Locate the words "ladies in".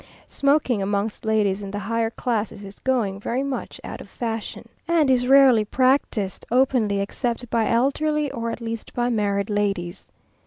1.25-1.69